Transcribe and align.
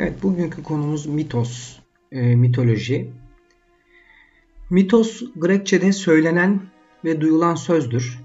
Evet, 0.00 0.22
bugünkü 0.22 0.62
konumuz 0.62 1.06
mitos, 1.06 1.78
e, 2.12 2.36
mitoloji. 2.36 3.10
Mitos, 4.70 5.22
Grekçe'de 5.36 5.92
söylenen 5.92 6.60
ve 7.04 7.20
duyulan 7.20 7.54
sözdür. 7.54 8.20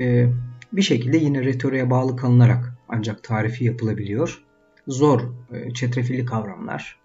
E, 0.00 0.28
bir 0.72 0.82
şekilde 0.82 1.16
yine 1.16 1.44
retoriğe 1.44 1.90
bağlı 1.90 2.16
kalınarak 2.16 2.74
ancak 2.88 3.24
tarifi 3.24 3.64
yapılabiliyor. 3.64 4.44
Zor, 4.88 5.20
e, 5.52 5.74
çetrefilli 5.74 6.24
kavramlar. 6.24 7.00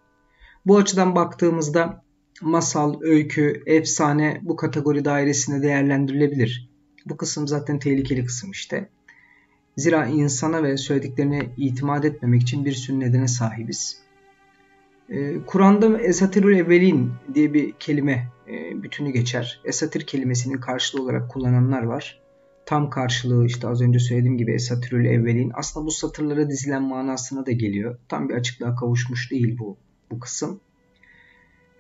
Bu 0.65 0.77
açıdan 0.77 1.15
baktığımızda 1.15 2.04
masal, 2.41 3.02
öykü, 3.02 3.63
efsane 3.65 4.39
bu 4.43 4.55
kategori 4.55 5.05
dairesinde 5.05 5.63
değerlendirilebilir. 5.63 6.70
Bu 7.05 7.18
kısım 7.18 7.47
zaten 7.47 7.79
tehlikeli 7.79 8.25
kısım 8.25 8.52
işte. 8.52 8.89
Zira 9.77 10.05
insana 10.05 10.63
ve 10.63 10.77
söylediklerine 10.77 11.49
itimat 11.57 12.05
etmemek 12.05 12.41
için 12.41 12.65
bir 12.65 12.71
sürü 12.71 13.00
nedene 13.00 13.27
sahibiz. 13.27 14.01
Ee, 15.09 15.36
Kur'an'da 15.46 16.01
esatirül 16.01 16.57
evvelin 16.57 17.11
diye 17.33 17.54
bir 17.54 17.71
kelime 17.71 18.27
e, 18.47 18.83
bütünü 18.83 19.11
geçer. 19.11 19.61
Esatir 19.65 20.05
kelimesinin 20.05 20.57
karşılığı 20.57 21.01
olarak 21.04 21.29
kullananlar 21.29 21.83
var. 21.83 22.21
Tam 22.65 22.89
karşılığı 22.89 23.46
işte 23.46 23.68
az 23.68 23.82
önce 23.82 23.99
söylediğim 23.99 24.37
gibi 24.37 24.54
esatirül 24.54 25.05
evvelin. 25.05 25.51
Aslında 25.54 25.85
bu 25.85 25.91
satırlara 25.91 26.49
dizilen 26.49 26.83
manasına 26.83 27.46
da 27.46 27.51
geliyor. 27.51 27.97
Tam 28.07 28.29
bir 28.29 28.33
açıklığa 28.33 28.75
kavuşmuş 28.75 29.32
değil 29.32 29.57
bu, 29.60 29.77
bu 30.11 30.19
kısım. 30.19 30.60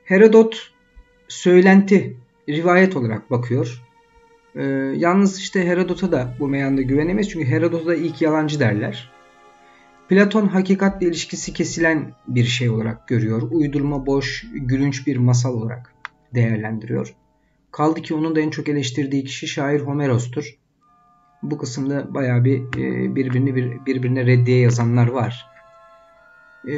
Herodot 0.03 0.71
söylenti, 1.27 2.17
rivayet 2.49 2.95
olarak 2.95 3.31
bakıyor. 3.31 3.81
Ee, 4.55 4.63
yalnız 4.95 5.39
işte 5.39 5.67
Herodot'a 5.67 6.11
da 6.11 6.35
bu 6.39 6.47
meyanda 6.47 6.81
güvenemeyiz. 6.81 7.29
Çünkü 7.29 7.47
Herodot'a 7.47 7.95
ilk 7.95 8.21
yalancı 8.21 8.59
derler. 8.59 9.11
Platon 10.09 10.47
hakikatle 10.47 11.07
ilişkisi 11.07 11.53
kesilen 11.53 12.13
bir 12.27 12.43
şey 12.43 12.69
olarak 12.69 13.07
görüyor. 13.07 13.41
Uydurma, 13.51 14.05
boş, 14.05 14.45
gülünç 14.53 15.07
bir 15.07 15.17
masal 15.17 15.53
olarak 15.53 15.93
değerlendiriyor. 16.35 17.15
Kaldı 17.71 18.01
ki 18.01 18.13
onun 18.13 18.35
da 18.35 18.39
en 18.39 18.49
çok 18.49 18.69
eleştirdiği 18.69 19.23
kişi 19.23 19.47
şair 19.47 19.81
Homeros'tur. 19.81 20.57
Bu 21.43 21.57
kısımda 21.57 22.13
bayağı 22.13 22.43
bir 22.43 22.57
e, 22.59 23.15
birbirini 23.15 23.55
birbirine 23.85 24.25
reddiye 24.25 24.59
yazanlar 24.59 25.07
var. 25.07 25.47
E, 26.67 26.73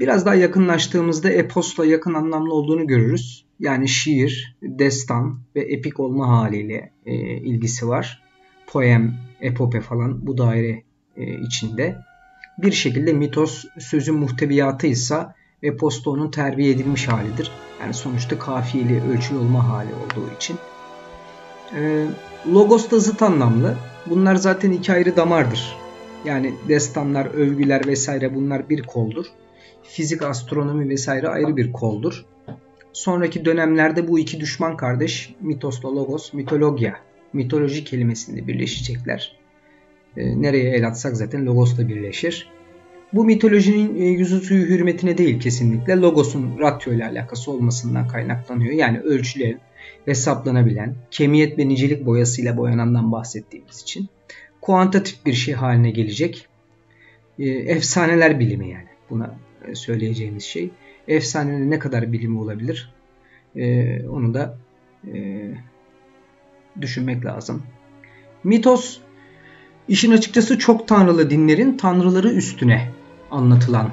biraz 0.00 0.26
daha 0.26 0.34
yakınlaştığımızda 0.34 1.30
eposla 1.30 1.86
yakın 1.86 2.14
anlamlı 2.14 2.54
olduğunu 2.54 2.86
görürüz. 2.86 3.44
Yani 3.60 3.88
şiir, 3.88 4.56
destan 4.62 5.40
ve 5.56 5.60
epik 5.60 6.00
olma 6.00 6.28
haliyle 6.28 6.92
e, 7.06 7.14
ilgisi 7.36 7.88
var. 7.88 8.22
Poem, 8.66 9.14
epope 9.40 9.80
falan 9.80 10.26
bu 10.26 10.38
daire 10.38 10.82
içinde. 11.46 11.96
Bir 12.58 12.72
şekilde 12.72 13.12
mitos 13.12 13.64
sözün 13.78 14.14
muhteviyatı 14.14 14.86
ise 14.86 15.26
eposta 15.62 16.10
onun 16.10 16.30
terbiye 16.30 16.70
edilmiş 16.70 17.08
halidir. 17.08 17.50
Yani 17.80 17.94
sonuçta 17.94 18.38
kafiyeli, 18.38 19.02
ölçülü 19.02 19.38
olma 19.38 19.68
hali 19.68 19.90
olduğu 19.94 20.34
için. 20.36 20.56
E, 21.76 22.06
logos 22.52 22.90
da 22.90 22.98
zıt 22.98 23.22
anlamlı. 23.22 23.76
Bunlar 24.06 24.36
zaten 24.36 24.70
iki 24.70 24.92
ayrı 24.92 25.16
damardır. 25.16 25.76
Yani 26.24 26.54
destanlar, 26.68 27.26
övgüler 27.26 27.86
vesaire 27.86 28.34
bunlar 28.34 28.68
bir 28.68 28.82
koldur. 28.82 29.26
Fizik, 29.82 30.22
astronomi 30.22 30.88
vesaire 30.88 31.28
ayrı 31.28 31.56
bir 31.56 31.72
koldur. 31.72 32.24
Sonraki 32.92 33.44
dönemlerde 33.44 34.08
bu 34.08 34.18
iki 34.18 34.40
düşman 34.40 34.76
kardeş 34.76 35.34
mitosla 35.40 35.94
logos, 35.94 36.32
mitologya, 36.32 36.96
mitoloji 37.32 37.84
kelimesinde 37.84 38.46
birleşecekler. 38.46 39.36
E, 40.16 40.42
nereye 40.42 40.70
el 40.70 40.86
atsak 40.86 41.16
zaten 41.16 41.46
logosla 41.46 41.88
birleşir. 41.88 42.48
Bu 43.12 43.24
mitolojinin 43.24 44.00
e, 44.00 44.04
yüzü 44.04 44.40
suyu 44.40 44.66
hürmetine 44.66 45.18
değil 45.18 45.40
kesinlikle 45.40 45.96
Logos'un 45.96 46.58
ratyo 46.58 46.92
ile 46.92 47.06
alakası 47.06 47.50
olmasından 47.50 48.08
kaynaklanıyor. 48.08 48.72
Yani 48.72 49.00
ölçüle 49.00 49.58
hesaplanabilen, 50.04 50.94
kemiyet 51.10 51.58
ve 51.58 51.68
nicelik 51.68 52.06
boyasıyla 52.06 52.56
boyanandan 52.56 53.12
bahsettiğimiz 53.12 53.80
için 53.80 54.08
kuantatif 54.60 55.26
bir 55.26 55.32
şey 55.32 55.54
haline 55.54 55.90
gelecek. 55.90 56.48
E, 57.38 57.48
efsaneler 57.48 58.40
bilimi 58.40 58.70
yani 58.70 58.88
buna 59.10 59.34
e, 59.68 59.74
söyleyeceğimiz 59.74 60.44
şey. 60.44 60.70
Efsanenin 61.08 61.70
ne 61.70 61.78
kadar 61.78 62.12
bilimi 62.12 62.38
olabilir 62.38 62.94
onu 64.10 64.34
da 64.34 64.58
düşünmek 66.80 67.24
lazım. 67.24 67.62
Mitos 68.44 68.98
işin 69.88 70.12
açıkçası 70.12 70.58
çok 70.58 70.88
tanrılı 70.88 71.30
dinlerin 71.30 71.76
tanrıları 71.76 72.28
üstüne 72.28 72.90
anlatılan 73.30 73.90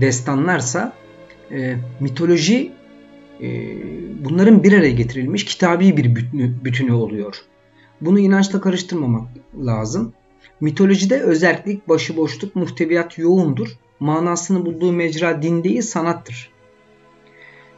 destanlarsa 0.00 0.92
e, 1.50 1.76
mitoloji 2.00 2.72
e, 3.42 3.48
bunların 4.24 4.62
bir 4.62 4.72
araya 4.72 4.90
getirilmiş 4.90 5.44
kitabi 5.44 5.96
bir 5.96 6.16
bütünü 6.64 6.92
oluyor. 6.92 7.36
Bunu 8.04 8.18
inançla 8.18 8.60
karıştırmamak 8.60 9.28
lazım. 9.66 10.12
Mitolojide 10.60 11.20
özellik, 11.20 11.88
başıboşluk, 11.88 12.56
muhteviyat 12.56 13.18
yoğundur. 13.18 13.68
Manasını 14.00 14.66
bulduğu 14.66 14.92
mecra 14.92 15.42
din 15.42 15.64
değil 15.64 15.82
sanattır. 15.82 16.50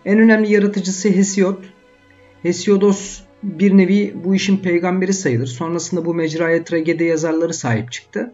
En 0.04 0.18
önemli 0.18 0.52
yaratıcısı 0.52 1.08
Hesiod. 1.08 1.64
Hesiodos 2.42 3.20
bir 3.42 3.76
nevi 3.76 4.14
bu 4.24 4.34
işin 4.34 4.56
peygamberi 4.56 5.12
sayılır. 5.12 5.46
Sonrasında 5.46 6.04
bu 6.04 6.14
mecraya 6.14 6.64
tragedi 6.64 7.04
yazarları 7.04 7.54
sahip 7.54 7.92
çıktı. 7.92 8.32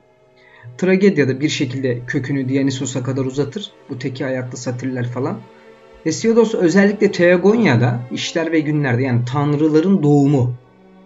Tragedyada 0.79 1.41
bir 1.41 1.49
şekilde 1.49 2.01
kökünü 2.07 2.49
Dionysos'a 2.49 3.03
kadar 3.03 3.25
uzatır. 3.25 3.71
Bu 3.91 3.99
teki 3.99 4.27
ayaklı 4.27 4.59
satirler 4.59 5.09
falan. 5.09 5.41
Hesiodos 6.05 6.55
özellikle 6.55 7.13
Teogonya'da 7.13 8.01
işler 8.13 8.53
ve 8.53 8.61
günlerde 8.61 9.03
yani 9.03 9.25
tanrıların 9.33 10.03
doğumu 10.03 10.55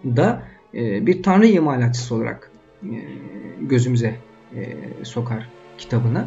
da 0.05 0.41
bir 0.73 1.23
tanrı 1.23 1.47
imalatçısı 1.47 2.15
olarak 2.15 2.51
e, 2.83 2.95
gözümüze 3.61 4.15
e, 4.55 4.77
sokar 5.03 5.49
kitabını. 5.77 6.25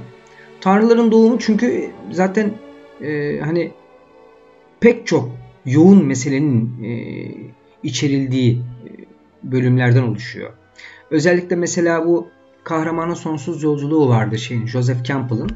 Tanrıların 0.61 1.13
doğumu 1.13 1.39
çünkü 1.39 1.91
zaten 2.11 2.53
hani 3.41 3.73
pek 4.81 5.07
çok 5.07 5.31
yoğun 5.67 6.05
meselenin 6.05 6.73
içerildiği 7.83 8.63
bölümlerden 9.43 10.03
oluşuyor. 10.03 10.51
Özellikle 11.11 11.57
mesela 11.57 12.07
bu 12.07 12.29
kahramanın 12.65 13.15
sonsuz 13.15 13.63
yolculuğu 13.63 14.09
vardı 14.09 14.39
şeyin 14.39 14.67
Joseph 14.67 15.05
Campbell'ın. 15.05 15.51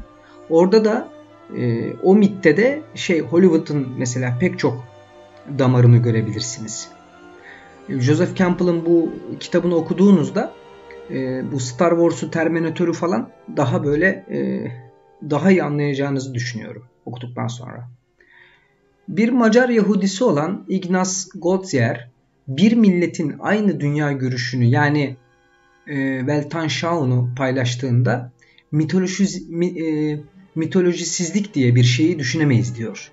Orada 0.49 0.85
da 0.85 1.09
e, 1.57 1.93
o 2.03 2.15
mitte 2.15 2.57
de 2.57 2.81
şey 2.95 3.21
Hollywood'un 3.21 3.93
mesela 3.97 4.37
pek 4.39 4.59
çok 4.59 4.83
damarını 5.59 5.97
görebilirsiniz. 5.97 6.94
Joseph 7.89 8.35
Campbell'ın 8.35 8.85
bu 8.85 9.13
kitabını 9.39 9.75
okuduğunuzda 9.75 10.53
e, 11.09 11.51
bu 11.51 11.59
Star 11.59 11.91
Wars'u 11.91 12.31
Terminator'u 12.31 12.93
falan 12.93 13.29
daha 13.57 13.83
böyle 13.83 14.07
e, 14.07 14.71
daha 15.29 15.51
iyi 15.51 15.63
anlayacağınızı 15.63 16.33
düşünüyorum 16.33 16.83
okuduktan 17.05 17.47
sonra. 17.47 17.89
Bir 19.07 19.29
Macar 19.29 19.69
Yahudisi 19.69 20.23
olan 20.23 20.65
Ignaz 20.69 21.29
Goldziher 21.35 22.09
bir 22.47 22.73
milletin 22.73 23.35
aynı 23.39 23.79
dünya 23.79 24.11
görüşünü 24.11 24.65
yani 24.65 25.15
e, 25.87 26.19
Weltanschauung'u 26.19 27.35
paylaştığında 27.35 28.31
mitoloji, 28.71 29.45
mi, 29.49 29.67
e, 29.67 30.19
mitolojisizlik 30.55 31.53
diye 31.53 31.75
bir 31.75 31.83
şeyi 31.83 32.19
düşünemeyiz 32.19 32.77
diyor. 32.77 33.11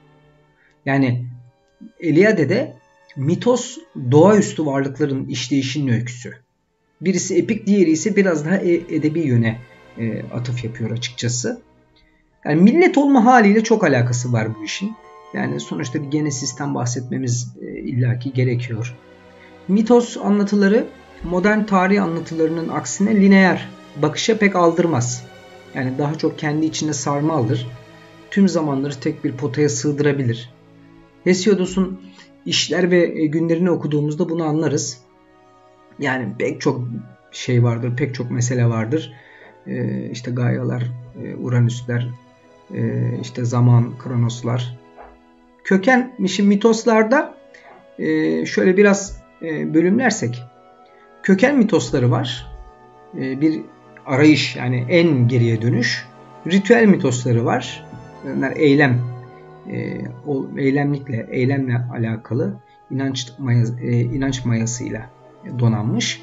Yani 0.87 1.27
Eliade'de 2.00 2.77
mitos 3.16 3.78
doğaüstü 4.10 4.66
varlıkların 4.66 5.26
işleyişinin 5.26 5.92
öyküsü. 5.92 6.32
Birisi 7.00 7.36
epik 7.36 7.66
diğeri 7.66 7.90
ise 7.90 8.16
biraz 8.16 8.44
daha 8.44 8.56
e, 8.56 8.74
edebi 8.74 9.20
yöne 9.20 9.58
e, 9.98 10.22
atıf 10.22 10.64
yapıyor 10.64 10.90
açıkçası. 10.90 11.60
Yani 12.44 12.62
millet 12.62 12.98
olma 12.98 13.24
haliyle 13.24 13.64
çok 13.64 13.84
alakası 13.84 14.32
var 14.32 14.48
bu 14.59 14.64
işin. 14.64 14.94
Yani 15.34 15.60
sonuçta 15.60 16.03
bir 16.03 16.10
genesisten 16.10 16.74
bahsetmemiz 16.74 17.48
e, 17.62 17.78
illaki 17.78 18.32
gerekiyor. 18.32 18.97
Mitos 19.68 20.16
anlatıları 20.16 20.86
modern 21.24 21.65
tarih 21.65 22.03
anlatılarının 22.03 22.68
aksine 22.68 23.20
lineer 23.20 23.68
bakışa 23.97 24.38
pek 24.38 24.56
aldırmaz. 24.56 25.24
Yani 25.74 25.98
daha 25.98 26.18
çok 26.18 26.38
kendi 26.38 26.66
içinde 26.66 26.92
sarmaldır. 26.92 27.66
Tüm 28.30 28.48
zamanları 28.48 29.00
tek 29.00 29.24
bir 29.24 29.32
potaya 29.32 29.68
sığdırabilir. 29.68 30.50
Hesiodos'un 31.24 32.00
işler 32.47 32.91
ve 32.91 33.22
e, 33.22 33.27
günlerini 33.27 33.71
okuduğumuzda 33.71 34.28
bunu 34.28 34.44
anlarız. 34.44 34.98
Yani 35.98 36.28
pek 36.39 36.60
çok 36.60 36.80
şey 37.33 37.62
vardır, 37.62 37.97
pek 37.97 38.15
çok 38.15 38.30
mesele 38.30 38.66
vardır. 38.66 39.12
Ee, 39.66 40.10
işte 40.10 40.36
e, 41.22 41.34
Uranüsler, 41.34 42.09
e, 42.74 43.10
işte 43.22 43.44
zaman, 43.44 43.98
Kronoslar. 43.98 44.78
Köken 45.65 46.15
mitoslarda 46.42 47.34
e, 47.98 48.47
şöyle 48.47 48.77
biraz 48.77 49.22
bölümlersek 49.74 50.42
köken 51.22 51.59
mitosları 51.59 52.10
var. 52.10 52.53
Bir 53.15 53.60
arayış 54.06 54.56
yani 54.56 54.86
en 54.89 55.28
geriye 55.28 55.62
dönüş. 55.62 56.06
Ritüel 56.47 56.86
mitosları 56.86 57.44
var. 57.44 57.84
Bunlar 58.24 58.53
eylem, 58.56 59.11
eylemlikle, 60.56 61.26
eylemle 61.30 61.76
alakalı 61.92 62.54
inanç, 62.91 63.32
mayası, 63.38 63.80
e, 63.80 64.00
inanç 64.00 64.44
mayasıyla 64.44 65.10
donanmış. 65.59 66.22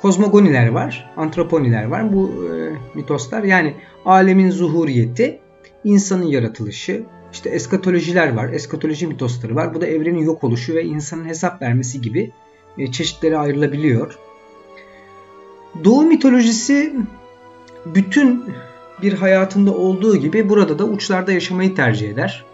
Kozmogoniler 0.00 0.68
var, 0.68 1.10
antroponiler 1.16 1.84
var. 1.84 2.12
Bu 2.12 2.30
e, 2.30 2.72
mitoslar 2.94 3.42
yani 3.42 3.74
alemin 4.04 4.50
zuhuriyeti, 4.50 5.40
insanın 5.84 6.26
yaratılışı, 6.26 7.04
işte 7.32 7.50
eskatolojiler 7.50 8.34
var, 8.34 8.48
eskatoloji 8.48 9.06
mitosları 9.06 9.54
var. 9.54 9.74
Bu 9.74 9.80
da 9.80 9.86
evrenin 9.86 10.22
yok 10.22 10.44
oluşu 10.44 10.74
ve 10.74 10.84
insanın 10.84 11.24
hesap 11.24 11.62
vermesi 11.62 12.00
gibi 12.00 12.32
e, 12.78 12.92
çeşitlere 12.92 13.38
ayrılabiliyor. 13.38 14.18
Doğu 15.84 16.02
mitolojisi 16.02 16.96
bütün 17.86 18.44
bir 19.02 19.12
hayatında 19.12 19.74
olduğu 19.74 20.16
gibi 20.16 20.48
burada 20.48 20.78
da 20.78 20.84
uçlarda 20.84 21.32
yaşamayı 21.32 21.74
tercih 21.74 22.10
eder. 22.10 22.44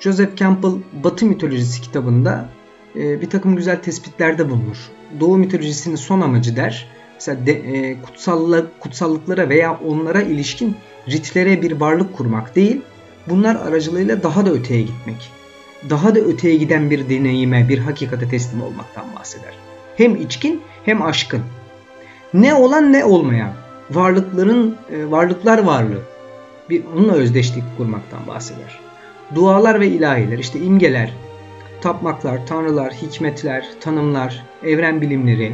Joseph 0.00 0.36
Campbell 0.36 0.70
Batı 1.04 1.26
mitolojisi 1.26 1.80
kitabında 1.80 2.48
e, 2.96 3.20
bir 3.20 3.30
takım 3.30 3.56
güzel 3.56 3.82
tespitlerde 3.82 4.50
bulunur. 4.50 4.76
Doğu 5.20 5.38
mitolojisinin 5.38 5.96
son 5.96 6.20
amacı 6.20 6.56
der. 6.56 6.88
Mesela 7.14 7.46
de, 7.46 7.52
e, 7.52 8.02
kutsallık, 8.02 8.80
kutsallıklara 8.80 9.48
veya 9.48 9.80
onlara 9.86 10.22
ilişkin 10.22 10.76
ritlere 11.08 11.62
bir 11.62 11.72
varlık 11.72 12.16
kurmak 12.16 12.56
değil, 12.56 12.80
bunlar 13.26 13.56
aracılığıyla 13.56 14.22
daha 14.22 14.46
da 14.46 14.50
öteye 14.50 14.82
gitmek. 14.82 15.30
Daha 15.90 16.14
da 16.14 16.18
öteye 16.20 16.56
giden 16.56 16.90
bir 16.90 17.08
deneyime, 17.08 17.68
bir 17.68 17.78
hakikate 17.78 18.28
teslim 18.28 18.62
olmaktan 18.62 19.04
bahseder. 19.18 19.54
Hem 19.96 20.16
içkin 20.16 20.60
hem 20.84 21.02
aşkın. 21.02 21.42
Ne 22.34 22.54
olan 22.54 22.92
ne 22.92 23.04
olmayan 23.04 23.52
varlıkların 23.90 24.76
e, 24.92 25.10
varlıklar 25.10 25.58
varlığı 25.58 26.02
bir 26.70 26.84
onunla 26.84 27.12
özdeşlik 27.12 27.64
kurmaktan 27.76 28.26
bahseder. 28.26 28.89
Dualar 29.34 29.80
ve 29.80 29.88
ilahiler 29.88 30.38
işte 30.38 30.58
imgeler, 30.58 31.12
tapmaklar, 31.80 32.46
tanrılar, 32.46 32.92
hikmetler, 32.92 33.68
tanımlar, 33.80 34.46
evren 34.64 35.00
bilimleri, 35.00 35.52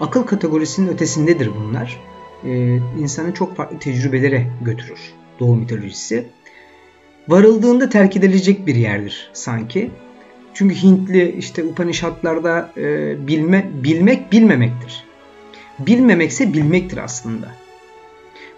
akıl 0.00 0.22
kategorisinin 0.22 0.88
ötesindedir 0.88 1.50
bunlar. 1.60 2.00
Ee, 2.44 2.76
insanı 2.76 3.34
çok 3.34 3.56
farklı 3.56 3.78
tecrübelere 3.78 4.46
götürür 4.62 5.00
Doğu 5.40 5.56
mitolojisi. 5.56 6.26
Varıldığında 7.28 7.88
terk 7.88 8.16
edilecek 8.16 8.66
bir 8.66 8.74
yerdir 8.74 9.30
sanki. 9.32 9.90
Çünkü 10.54 10.82
Hintli 10.82 11.34
işte 11.38 11.64
Upanishadlarda 11.64 12.72
e, 12.76 13.16
bilme, 13.26 13.70
bilmek 13.84 14.32
bilmemektir. 14.32 15.04
Bilmemekse 15.78 16.52
bilmektir 16.52 16.98
aslında. 16.98 17.48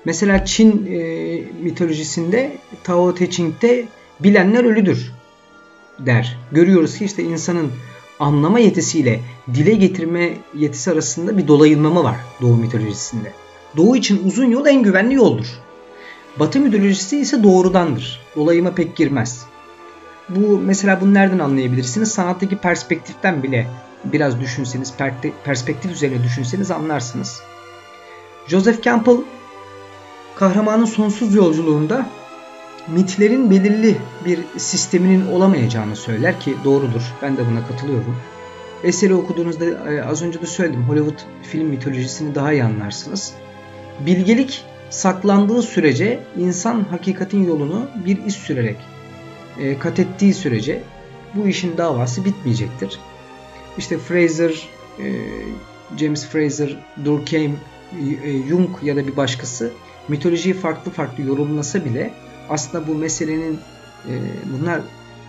Mesela 0.04 0.44
Çin 0.44 0.86
e, 0.86 1.00
mitolojisinde 1.62 2.52
Tao 2.84 3.14
Te 3.14 3.30
Ching'de 3.30 3.84
bilenler 4.22 4.64
ölüdür 4.64 5.12
der. 5.98 6.38
Görüyoruz 6.52 6.98
ki 6.98 7.04
işte 7.04 7.22
insanın 7.22 7.72
anlama 8.20 8.58
yetisiyle 8.58 9.20
dile 9.54 9.74
getirme 9.74 10.32
yetisi 10.54 10.90
arasında 10.90 11.38
bir 11.38 11.48
dolayılmama 11.48 12.04
var 12.04 12.16
Doğu 12.40 12.56
mitolojisinde. 12.56 13.32
Doğu 13.76 13.96
için 13.96 14.26
uzun 14.26 14.50
yol 14.50 14.66
en 14.66 14.82
güvenli 14.82 15.14
yoldur. 15.14 15.46
Batı 16.38 16.60
mitolojisi 16.60 17.18
ise 17.18 17.42
doğrudandır. 17.42 18.20
Dolayıma 18.36 18.74
pek 18.74 18.96
girmez. 18.96 19.46
Bu 20.28 20.58
mesela 20.58 21.00
bunu 21.00 21.14
nereden 21.14 21.38
anlayabilirsiniz? 21.38 22.12
Sanattaki 22.12 22.56
perspektiften 22.56 23.42
bile 23.42 23.66
biraz 24.04 24.40
düşünseniz, 24.40 24.94
perspektif 25.44 25.92
üzerine 25.92 26.24
düşünseniz 26.24 26.70
anlarsınız. 26.70 27.42
Joseph 28.46 28.82
Campbell 28.82 29.16
kahramanın 30.36 30.84
sonsuz 30.84 31.34
yolculuğunda 31.34 32.06
mitlerin 32.94 33.50
belirli 33.50 33.96
bir 34.24 34.38
sisteminin 34.56 35.26
olamayacağını 35.26 35.96
söyler 35.96 36.40
ki 36.40 36.54
doğrudur. 36.64 37.02
Ben 37.22 37.36
de 37.36 37.46
buna 37.50 37.66
katılıyorum. 37.66 38.16
Eseri 38.84 39.14
okuduğunuzda 39.14 39.64
e, 39.64 40.02
az 40.02 40.22
önce 40.22 40.40
de 40.42 40.46
söyledim. 40.46 40.82
Hollywood 40.82 41.18
film 41.42 41.66
mitolojisini 41.66 42.34
daha 42.34 42.52
iyi 42.52 42.64
anlarsınız. 42.64 43.32
Bilgelik 44.06 44.64
saklandığı 44.90 45.62
sürece 45.62 46.20
insan 46.38 46.84
hakikatin 46.90 47.44
yolunu 47.44 47.86
bir 48.06 48.24
iz 48.24 48.34
sürerek 48.34 48.76
e, 49.58 49.78
kat 49.78 49.98
ettiği 49.98 50.34
sürece 50.34 50.82
bu 51.34 51.48
işin 51.48 51.76
davası 51.76 52.24
bitmeyecektir. 52.24 52.98
İşte 53.78 53.98
Fraser, 53.98 54.68
e, 54.98 55.06
James 55.98 56.26
Fraser, 56.26 56.76
Durkheim, 57.04 57.56
e, 58.24 58.48
Jung 58.48 58.70
ya 58.82 58.96
da 58.96 59.06
bir 59.06 59.16
başkası 59.16 59.72
mitolojiyi 60.08 60.54
farklı 60.54 60.90
farklı 60.90 61.22
yorumlasa 61.22 61.84
bile 61.84 62.10
aslında 62.50 62.86
bu 62.86 62.94
meselenin 62.94 63.60
e, 64.08 64.12
bunlar 64.44 64.80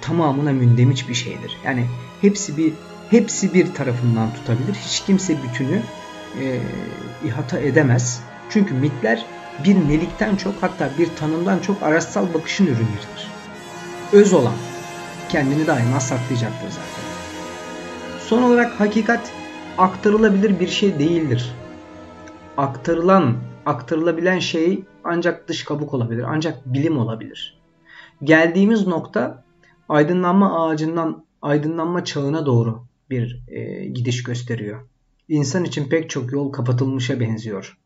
tamamına 0.01 0.51
mündemiş 0.51 1.09
bir 1.09 1.13
şeydir. 1.13 1.57
Yani 1.65 1.85
hepsi 2.21 2.57
bir 2.57 2.73
hepsi 3.09 3.53
bir 3.53 3.73
tarafından 3.73 4.33
tutabilir. 4.33 4.73
Hiç 4.73 4.99
kimse 4.99 5.37
bütünü 5.43 5.81
e, 6.41 6.59
ihata 7.25 7.59
edemez. 7.59 8.21
Çünkü 8.49 8.73
mitler 8.73 9.25
bir 9.63 9.75
nelikten 9.75 10.35
çok 10.35 10.53
hatta 10.61 10.89
bir 10.97 11.15
tanımdan 11.15 11.59
çok 11.59 11.83
araçsal 11.83 12.33
bakışın 12.33 12.65
ürünleridir. 12.65 13.31
Öz 14.13 14.33
olan 14.33 14.53
kendini 15.29 15.67
daima 15.67 15.99
saklayacaktır 15.99 16.69
zaten. 16.69 17.03
Son 18.27 18.41
olarak 18.41 18.79
hakikat 18.79 19.31
aktarılabilir 19.77 20.59
bir 20.59 20.67
şey 20.67 20.99
değildir. 20.99 21.55
Aktarılan, 22.57 23.35
aktarılabilen 23.65 24.39
şey 24.39 24.83
ancak 25.03 25.47
dış 25.47 25.63
kabuk 25.63 25.93
olabilir, 25.93 26.25
ancak 26.27 26.73
bilim 26.73 26.97
olabilir. 26.97 27.61
Geldiğimiz 28.23 28.87
nokta 28.87 29.43
aydınlanma 29.89 30.65
ağacından 30.65 31.25
aydınlanma 31.41 32.05
çağına 32.05 32.45
doğru 32.45 32.83
bir 33.09 33.43
e, 33.47 33.85
gidiş 33.85 34.23
gösteriyor. 34.23 34.87
İnsan 35.27 35.63
için 35.63 35.89
pek 35.89 36.09
çok 36.09 36.31
yol 36.31 36.51
kapatılmışa 36.51 37.19
benziyor. 37.19 37.77